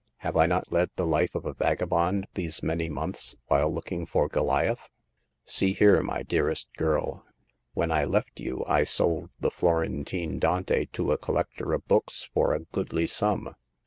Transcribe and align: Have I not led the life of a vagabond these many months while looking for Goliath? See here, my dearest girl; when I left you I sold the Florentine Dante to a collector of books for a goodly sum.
Have 0.17 0.35
I 0.35 0.47
not 0.47 0.71
led 0.71 0.89
the 0.95 1.05
life 1.05 1.35
of 1.35 1.45
a 1.45 1.53
vagabond 1.53 2.25
these 2.33 2.63
many 2.63 2.89
months 2.89 3.35
while 3.49 3.71
looking 3.71 4.07
for 4.07 4.27
Goliath? 4.27 4.89
See 5.45 5.73
here, 5.73 6.01
my 6.01 6.23
dearest 6.23 6.67
girl; 6.75 7.23
when 7.75 7.91
I 7.91 8.05
left 8.05 8.39
you 8.39 8.65
I 8.67 8.83
sold 8.83 9.29
the 9.39 9.51
Florentine 9.51 10.39
Dante 10.39 10.85
to 10.93 11.11
a 11.11 11.19
collector 11.19 11.71
of 11.73 11.87
books 11.87 12.27
for 12.33 12.55
a 12.55 12.61
goodly 12.61 13.05
sum. 13.05 13.53